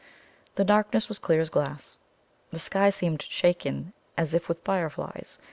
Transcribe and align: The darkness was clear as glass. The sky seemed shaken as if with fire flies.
The 0.55 0.63
darkness 0.65 1.07
was 1.07 1.19
clear 1.19 1.41
as 1.41 1.51
glass. 1.51 1.99
The 2.49 2.57
sky 2.57 2.89
seemed 2.89 3.21
shaken 3.21 3.93
as 4.17 4.33
if 4.33 4.47
with 4.49 4.63
fire 4.65 4.89
flies. 4.89 5.37